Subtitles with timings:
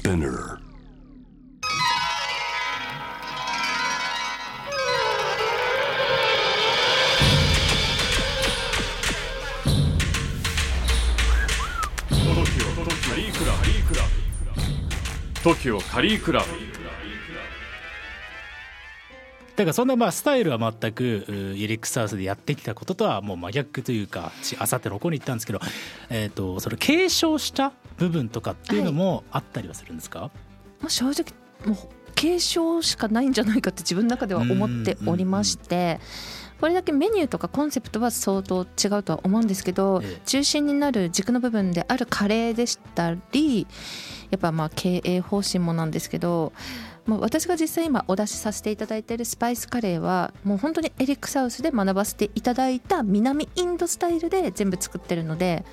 [0.00, 0.58] Spinner.
[13.10, 16.79] カリクラブ TOKIO カリークラブ
[19.56, 25.60] だからそんなまあスタイルは全くうイレックスハウスでやってきたこととはもう真逆というかちあさっての方に行ったんですけど、
[26.08, 30.30] えー、とそれ継承した部分とかっていうのもあったりはするんですか、
[30.80, 31.26] まあ、正直
[31.66, 36.00] もう継承しかないんじゃないかって自分の中では思っておりまして。
[36.60, 40.20] これだけメニューとかコンセプトは相当違うとは思うんですけど、ええ。
[40.26, 43.66] 中心になる軸の部分であるカレーでしたり
[44.30, 46.52] やっぱまあ経営方針もなんですけど、
[47.10, 55.64] まあ、私が実際今お出しさせていただいているスパイスカレーはもう本当にエリックサウスで学ばせていただいた南インドスタイルで全部作ってるので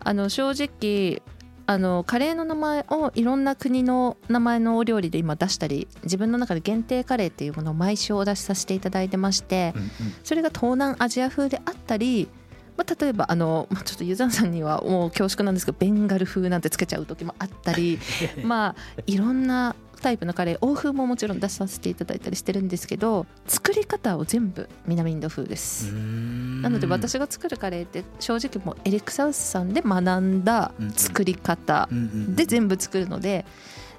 [0.00, 1.22] あの正直
[1.64, 9.90] あのカレーの名前をいろんな国の名前のお料理で今出したり自分の中で限定カレーっていうものを毎週お出しさせていただいてましてうんうん。
[10.22, 12.28] それが東南アジア風であったり、
[12.76, 17.98] まあ、例えばあの、まあ、ちょっとユザンさんにはもう恐縮なんですけどベンガル風なんてつけちゃう時もあったり
[18.42, 25.92] まあいろんなタイプのカレー欧風ももちろん出させていただいたりしてるんですけど作り方を全部南インド風です。
[25.92, 33.44] なので私が作るカレーって正直もうエリック・サウスさんで学んだ作り方で全部作るので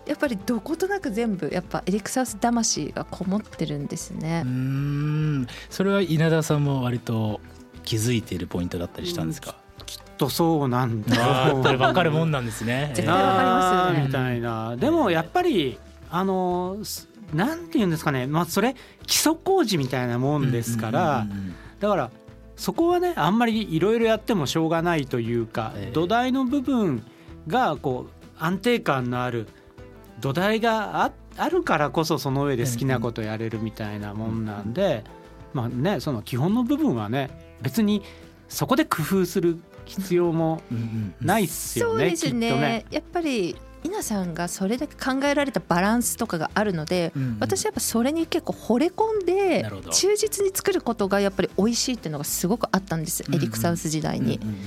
[0.06, 4.44] やっぱりどことなく全部やっぱエリック・サウス魂がこもってるんですね。
[4.46, 4.50] う。
[4.50, 5.48] ん。
[5.70, 7.40] それは稲田さんも割と
[7.84, 9.56] 気づいているポイントだったりしたんですか、
[10.18, 12.92] とそうなんだあーやっぱり分かるもんなんですね。
[12.94, 14.08] 絶対わかりますよね。
[14.08, 14.76] みたいな。
[14.78, 15.78] でもやっぱり
[16.16, 18.28] あのすなんて言うんですかね。
[18.28, 18.76] まあそれ
[19.08, 21.56] 基礎工事みたいなもんですから、うんうんうんうん。
[21.80, 22.12] だから
[22.56, 25.92] そこはねあんまりいろいろやってもしょうがないというか、ええ。
[25.92, 27.04] 土台の部分
[27.48, 29.48] がこう安定感のある
[30.22, 35.04] 土台がああるからこそその上で好きなことやれるみたいなもんなんで、
[35.54, 37.32] まあねその基本の部分はね
[37.64, 38.04] 別に
[38.50, 41.28] そこで工夫する必要もうんうんうん。
[41.28, 42.48] ないっすそうよね、ですね。
[42.48, 42.86] きっとね。
[42.92, 47.38] やっぱり稲さんがそれだけ考えられたバランスとかがあるので、うんうん。
[47.40, 53.42] 私はやっぱそれに結構惚れ込んで忠実に作ることがやっぱり美味しいっていうのがすごくあったんです、うんうん。
[53.42, 54.38] エリック・サウス時代に。
[54.38, 54.58] うんうんうん。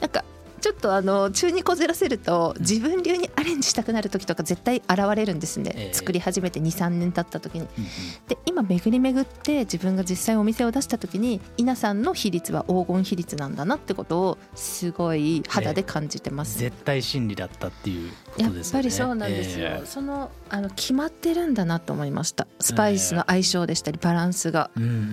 [0.00, 0.24] なんか
[0.60, 5.94] ちょっとあの中にこずらせると自分流にアレンジしたくなる時とか絶対現れるんですね、ええ。
[5.94, 7.60] 作り始めて23年経った時に。
[7.60, 7.88] うんうん。
[8.28, 16.58] で今巡り巡って自分が実際お店を出した時に稲さんの比率は黄金比率なんだなってことをすごい肌で感じてます。
[16.58, 18.82] 絶対真理だったっていうこやっとですよね。
[18.82, 22.46] ぱりそうなんですよ、えそのあの決まってるんだなと思いました。
[22.60, 24.70] スパイスの相性でしたりバランスが、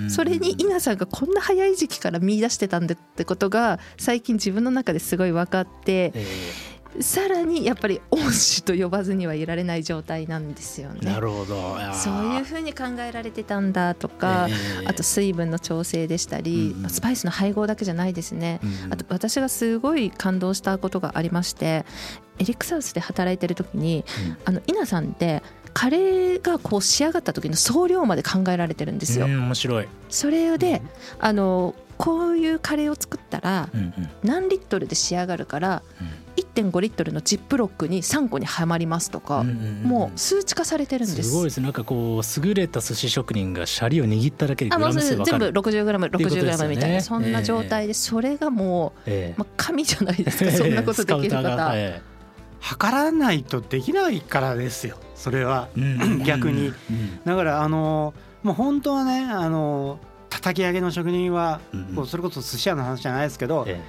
[0.10, 6.26] それに稲さんがこんな早い時期から見出してたんだってことが最近自分の中ですごい分かってえ
[7.02, 11.00] さらにやっぱり恩師と呼ばずにはいられない状態なんですよね。
[11.04, 11.78] えなるほど。
[11.94, 14.54] そういうふうに考えられてたんだとか、え
[14.84, 14.88] え。
[14.88, 16.90] あと水分の調整でしたり、うんうん。
[16.90, 18.60] スパイスの配合だけじゃないですね。
[18.64, 18.94] うんうん。
[18.94, 21.86] あと私がすごい感動したことがありまして
[22.40, 24.38] エリックサウスで働いてる時に、うん。
[24.46, 29.26] あの稲さんってカレーがこう仕上がった時の総量まで考えられてるんですよ。
[29.26, 30.82] うん面白い、それで
[31.20, 33.70] あのこういうカレーを作ったら
[34.24, 35.84] 何リットルで仕上がるから
[36.38, 41.30] 1.5リットルのジップロックに3個にはまりますとか、もう数値化されてるんです。
[41.30, 41.62] すごいです。
[41.62, 49.36] なんかこう優れた寿司職人がシャリを握っただけでグラム数分か全部る 60g、っていうことですよ 60g ねみたいなそんな状態でそれがもう、ええ。
[49.38, 50.52] まあ、神じゃないですか。
[50.54, 51.72] そんなことできる方。
[51.74, 52.02] え
[52.60, 54.98] 測らないとできないからですよ。
[55.14, 55.70] それは。
[55.78, 56.68] えうん逆に。
[56.68, 57.20] うん。
[57.24, 58.14] だからあの
[58.44, 60.00] もう本当はねあの
[60.36, 63.82] 叩き上げの職人は、うんこうそれこそ寿司屋の話じゃないですけど、え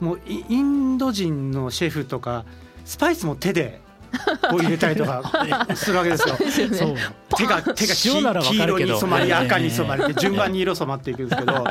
[0.00, 2.44] もうイインド人のシェフとか
[2.84, 3.80] スパイスも手で
[4.50, 6.36] こう入れたりとかするわけですよ。
[6.40, 6.76] ですよね。
[6.76, 6.96] えそう
[7.36, 8.18] 手が手が黄
[8.62, 9.34] 色に染まりええ。
[9.34, 11.64] 赤に染まりで順番に色染まっていくんですけど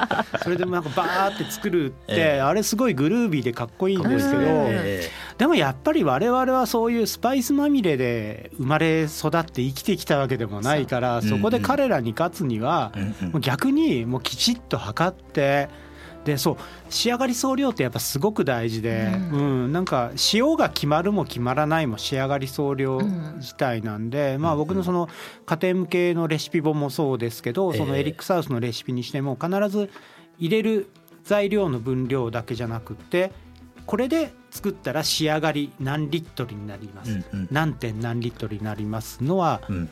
[0.43, 2.41] それでなんかバーって作るってええ。
[2.41, 4.41] あれすごいグルービーでかっこいいんですけど
[5.37, 12.93] でもやっぱり我々はそういうスパイスまみれで生まれ育って生きてきたわけでもないからそこで彼らに勝つには
[13.41, 15.69] 逆にもうきちっと測って
[16.25, 16.57] でそう
[16.89, 22.99] 仕上がり総量ってやっぱすごく大事で、ううんなんか塩が決まるも決まらないも仕上がり総量
[23.37, 25.07] 自体なんで、まあ僕のその
[25.45, 27.77] 家庭向けのレシピ本もそうですけど、ええ。
[27.77, 29.91] そのエリック・サウスのレシピにしても必ず
[30.39, 30.89] 入れる
[31.23, 33.31] 材料の分量だけじゃなくって
[33.85, 37.47] これで作ったら仕上がり何リットルになります、うんうん。
[37.51, 39.89] 何点何リットルになりますのはうん。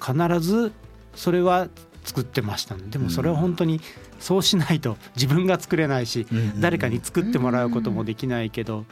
[0.00, 0.72] 必ず
[1.14, 1.68] それは
[2.04, 3.80] 作ってましたねでもそれは本当に
[4.20, 6.26] そうしないと自分が作れないし
[6.60, 8.84] 誰かに作ってもらうこともできないけど。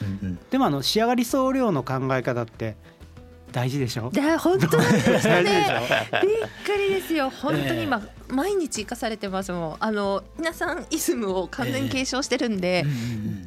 [0.50, 2.76] でもあの仕上がり総量の考え方って
[3.54, 4.10] 大事でしょ？
[4.10, 5.64] で本当なんですね。
[6.20, 6.26] ょ？
[6.26, 7.30] びっくりですよ。
[7.30, 9.76] 本当に今、毎日生かされてますもん。
[9.78, 12.84] あの皆さんイズムを完全に継承してるんで、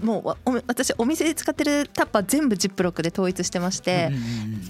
[0.02, 4.10] もうわお私お店で使ってるタッパー全部ジップロックで統一してまして、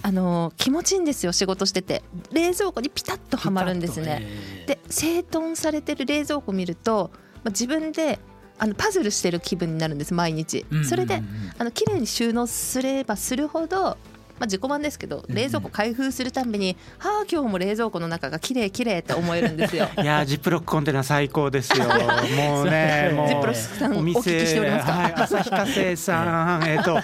[0.02, 2.02] あの気持ちいいんですよ仕事してて。
[2.32, 4.26] 冷蔵庫にピタッとはまるんですね。
[4.66, 7.12] で整頓されてる冷蔵庫見ると、
[7.44, 8.18] まあ、自分で
[8.58, 10.66] あのパズルしてる気分になるんです毎日。
[10.84, 11.22] それで
[11.60, 13.98] あの綺麗に収納すればするほど
[14.40, 19.88] まあ、自己満ですけどうん冷蔵庫開封するたんびに「はあ今日も冷蔵庫の中が綺麗綺麗って思えるんですよ。
[20.02, 21.86] いやージップロックコンテナ最高ですよ。
[22.38, 24.92] もうね、もうジップロックさんおお聞きしておりますか？
[24.94, 27.00] はい、旭化成さん、 えっ、と、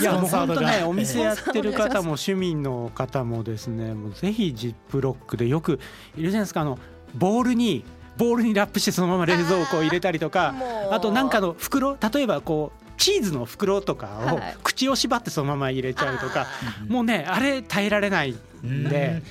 [0.00, 5.80] いやもう本当ね、お店やってる方も趣味の方もですね、もうぜひジップロックでよく
[6.16, 6.78] いるじゃないですか、あの
[7.14, 7.84] ボールに。
[8.16, 10.54] ボールにラップしてそのまま冷蔵庫を入れたりとか
[10.92, 14.56] あとなんかの袋例えばこうチーズの袋とかをはい。
[14.62, 16.46] 口を縛ってそのまま入れちゃうとか、
[16.82, 18.30] うんもうねあれ耐えられない。
[18.32, 19.22] んで、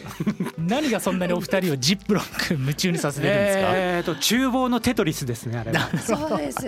[0.58, 5.90] 何がそんなにお二人をジップロック夢中にさせてるんですか、えーと厨房のテトリスですねあれは。
[5.98, 6.60] そうです。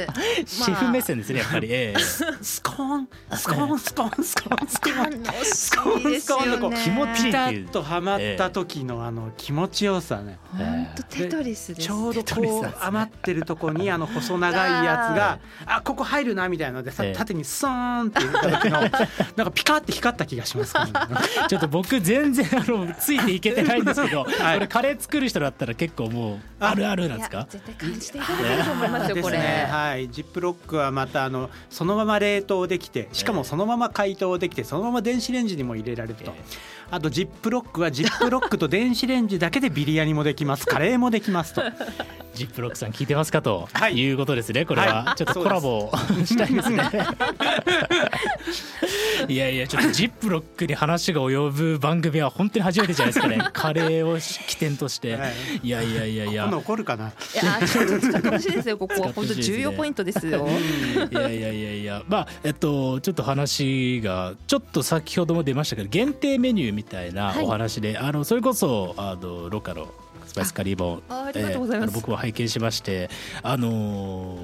[0.63, 1.99] シェフ目線ですねやっぱり、ええ
[2.41, 3.73] スコーンスコー。
[3.73, 6.77] ンスコーンスコーンスコーン楽しいですよね。
[6.83, 10.39] 気持ちいいピタッとはまった時のあの気持ちよさね。
[10.57, 11.87] 本当テトリスです。
[11.87, 17.13] ちょうどこう余ってるとこにあの細長いやつが あここ入るなみたいなのでさええ。
[17.13, 20.73] 縦にスーンって入れた時のなんかピカって光った気がします
[21.47, 24.25] ちょっと僕全然あのついていけてないんですけど、 い。
[24.25, 26.73] これカレー作る人だったら結構もうあ。
[26.75, 27.47] るあるなんですか？
[27.49, 29.37] 絶対感じていただけると思いますよこれ。
[29.37, 30.09] ねはい。
[30.09, 36.41] ジップロックはまたあのそのまま冷凍できてしかもそのまま解凍できてそのまま電子レンジにも入れられると、え
[36.91, 40.65] あとジップロックはジップロックと電子レンジだけでビリヤニもできます。
[40.67, 41.61] カレーもできますと。
[42.35, 43.97] ジップロックさん聞いてますかと、はい。
[43.97, 45.15] い、うことですねこれは、はい。
[45.15, 45.89] ちょっとコラボ
[46.25, 46.83] したいですね。
[49.29, 53.39] いやいやちょっとジップロックに話が及ぶ番組は本当に初めてじゃないですかね。
[53.53, 55.31] カレーを起点として、はい。
[55.63, 56.47] い、やいやいやいや。
[56.47, 57.07] 残るかな。
[57.07, 59.01] いやちょっと使ってほしいですよここ。
[59.01, 60.47] は本当重要ポイントですよ。
[61.11, 62.03] いやいやいやいや。
[62.07, 67.45] まあえっとちょっと話がちょっと先ほども出ましたけど限定メニューみたいなはい。
[67.45, 69.87] お話で、あのそれこそあのロカの
[70.25, 71.89] スパイスカリーボンあありがとうございます。
[71.89, 73.09] えーあの僕も拝見しまして
[73.41, 74.39] あのー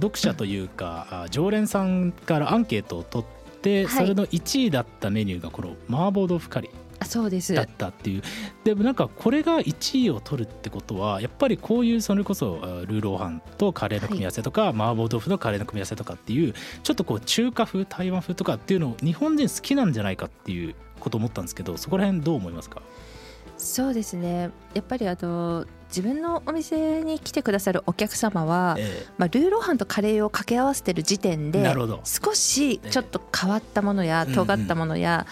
[0.00, 3.94] 読者というかあ常連さんからアンケートを取って、はい。
[3.94, 7.52] それの1位だったメニューがこの麻婆豆腐カリーあそうです。
[7.52, 8.22] だったっていう。
[8.64, 22.80] でもなんかこれが1位を取るってことはやっぱりこういうそれこそあルーローハンとカレーの組み合わせとか、麻婆豆腐のカレーの組み合わせとかっていうちょっとこう中華風台湾風とかっていうのを日本人好きなんじゃないかっていうことを思ったんですけどそこら辺どう思いますか？
[23.58, 24.50] そうですね。
[24.74, 31.72] やっぱりあの自分のお店に来てくださるお客様は、えまあルーローハンとカレーを掛け合わせてる時点で
[32.04, 35.26] 少しちょっと変わったものやええ尖ったものや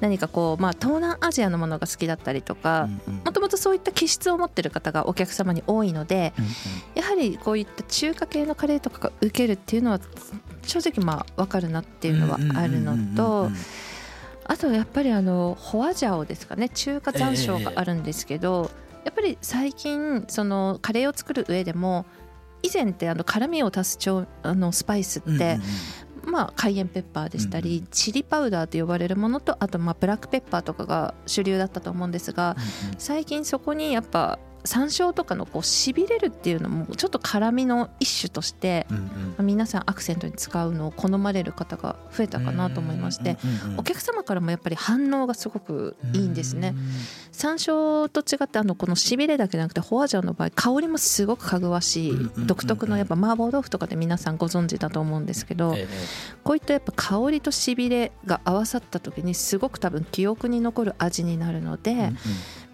[0.00, 2.82] 何かこうまあ東南アジアのものが好きだったりとえか。
[2.82, 3.22] うんうん。
[3.24, 6.52] もともとそういった気質を持ってる方がお客様に多いのでうんうん。
[6.94, 10.00] やはりこういった中華系のカレーとかが受けるっていうのは
[10.62, 13.50] 正直まあ分かるなっていうのはあるのと
[14.52, 18.70] あとやっぱりあのホアジャオですかね中華山椒があるんですけど、
[19.02, 22.04] やっぱり最近そのカレーを作る上でも
[22.62, 25.58] 以前ってあの辛みを足す調あのスパイスって、
[26.26, 32.54] まあ、カイエンペッパーでしたり、チリパウダーと呼ばれるものとあとまあブラックペッパーとかが主流だったと思うんですが
[32.98, 39.02] 最近そこにやっぱ山椒とかのこうしびれるっていうのもちょっと辛みの一種として、うんうん。
[39.02, 43.38] まあ皆さんアクセントに使うのを好まれる方が増えたかなと思いまして。
[43.44, 46.74] うんうんうんお客様からもやっぱり反応がすごくいいんですね。
[47.32, 55.88] 山椒と違ってあのこのしびれだけじゃなくてホアジャオの場合香りもすごくかぐわしい独特のやっぱ麻婆豆腐とかで皆さんご存知だと思うんですけどええ。
[56.44, 62.16] こういったやっぱ香りとしびれが合わさった時にすごく多分記憶に残る味になるのでうんうん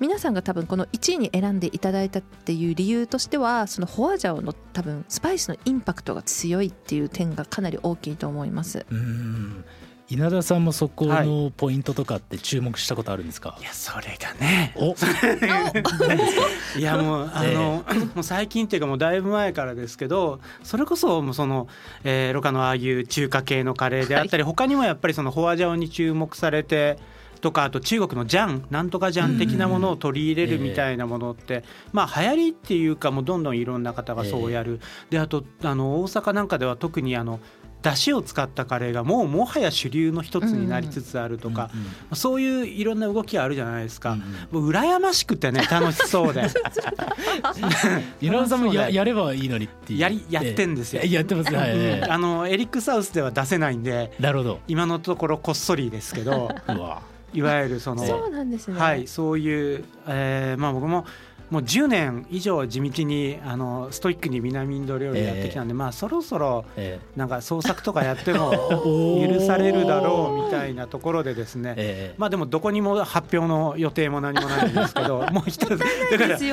[0.00, 8.86] 皆さんが多分この1位に選んでいただいたっていう理由としてはそのホアジャオの多分スパイスのインパクトが強いっていう点がかなり大きいと思います。
[8.90, 9.64] うん。
[10.10, 13.58] 稲田さんもそこはのポイントとかって注目したことあるんですか？
[13.60, 14.72] い、やそれがね。
[14.76, 14.94] お。
[16.78, 21.68] いやもうあの、もう最近っていうかもうだいぶ前からですけどそれこそもうその、
[22.04, 26.98] えー、ロカのああいう中華系のカレーであったり、他にもやっぱりそのホアジャオに注目されて
[27.40, 34.80] とかあと中国のジャンなんとかジャン的なものを取り入れるみたいなものって、まあ流行りっていうかもうどんどんいろんな方がそうやる、
[35.10, 37.40] であとあの大阪なんかでは特にあの
[37.82, 44.12] 出汁を使ったカレーがもうもはや主流の一つになりつつあるとか、うんうんそういういろんな動きあるじゃないですか。
[44.12, 46.48] うんもう羨ましくてね楽しそうで。
[48.20, 49.98] 稲田さんもややればいいのにっていう。
[49.98, 51.02] やりやってんですよ。
[51.04, 51.12] ええ。
[51.12, 52.06] やってますはい、ええ。
[52.08, 54.60] あのエリック・サウスでは出せないんでなるほど。
[54.68, 56.50] 今のところこっそりですけど。
[56.66, 58.78] うわいわゆるそのそうなんですね。
[58.78, 61.06] はい、そういう、えーまあ、僕も
[61.50, 68.50] もう10年以上地道にあのストイックに南インド料理やってきたんで、まあ、そろそろえなんか創作とかやっても
[69.26, 72.14] 許されるだろうみたいなところでですね、ええ。
[72.18, 75.68] まあでもどこにも発表の予定も何もないんですけど もう一つ。
[75.68, 75.84] だか
[76.26, 76.44] ら た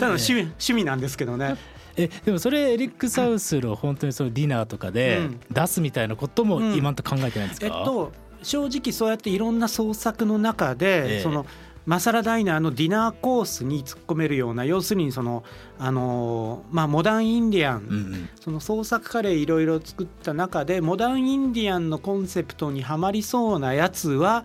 [0.00, 1.56] だの趣味趣味なんですけどね。
[1.98, 5.40] えでもそれエリック・サウスの本当にそのディナーとかでうん。
[5.50, 8.12] 出すみたいなこともうん今んと考えてないんですか、えっと
[8.42, 11.22] 正直そうやっていろんな創作の中で、ええ。
[11.22, 11.46] その
[11.86, 15.44] マサラダイナーのディナーコースに突っ込めるような要するにその
[15.78, 18.28] あのーまあモダンインディアン、うんうん。
[18.40, 24.44] その創作カレーいろいろ作った中でモダンインディアンのコンセプトにはまりそうなやつは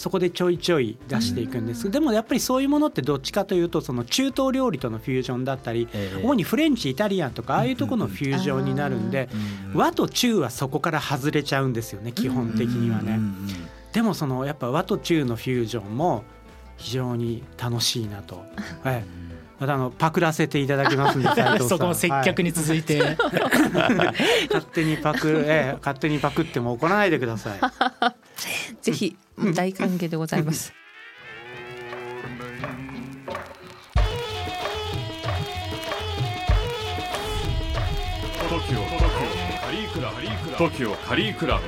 [0.00, 1.90] そこでちょいちょい出していくんです。
[1.90, 6.22] でもやっぱりそういうものってどっちかというとその中東料理とのフュージョンだったりええ。
[6.24, 9.28] 主にフレンチイタリアンとかああいうところのフュージョンになるんで
[9.74, 9.78] うん。
[9.78, 13.12] 和と中はそこから外れちゃうんですよね基本的にはね。
[13.12, 13.36] うんうん
[13.92, 16.22] でもそのやっぱ和と中のフュージョンも
[16.76, 18.44] 非常に楽しいなと、
[18.84, 19.04] は い、
[19.58, 21.22] またあのパクらせていただきます ん。
[21.22, 21.28] で
[21.68, 23.16] そこも接客に続いて、はい。
[24.48, 27.60] 勝手にパク、ええ、勝手にパクっても怒らないでください。
[28.82, 29.16] ぜひ
[29.54, 30.72] 大歓迎でございます。
[38.50, 38.84] TOKIO
[39.60, 40.20] カリークラブ。
[40.56, 41.60] TOKIO カリクラ